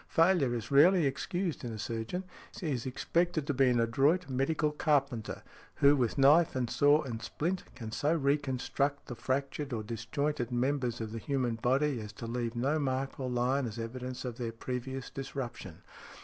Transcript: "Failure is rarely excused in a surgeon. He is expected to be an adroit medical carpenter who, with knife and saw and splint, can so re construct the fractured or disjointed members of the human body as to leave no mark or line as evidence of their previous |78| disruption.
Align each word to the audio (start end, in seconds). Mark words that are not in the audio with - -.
"Failure 0.07 0.55
is 0.55 0.71
rarely 0.71 1.05
excused 1.05 1.63
in 1.63 1.71
a 1.71 1.77
surgeon. 1.77 2.23
He 2.59 2.71
is 2.71 2.87
expected 2.87 3.45
to 3.45 3.53
be 3.53 3.69
an 3.69 3.79
adroit 3.79 4.27
medical 4.27 4.71
carpenter 4.71 5.43
who, 5.75 5.95
with 5.95 6.17
knife 6.17 6.55
and 6.55 6.71
saw 6.71 7.03
and 7.03 7.21
splint, 7.21 7.65
can 7.75 7.91
so 7.91 8.11
re 8.15 8.37
construct 8.39 9.05
the 9.05 9.15
fractured 9.15 9.73
or 9.73 9.83
disjointed 9.83 10.51
members 10.51 11.01
of 11.01 11.11
the 11.11 11.19
human 11.19 11.53
body 11.53 11.99
as 12.01 12.13
to 12.13 12.25
leave 12.25 12.55
no 12.55 12.79
mark 12.79 13.19
or 13.19 13.29
line 13.29 13.67
as 13.67 13.77
evidence 13.77 14.25
of 14.25 14.37
their 14.39 14.51
previous 14.51 15.11
|78| 15.11 15.13
disruption. 15.13 15.81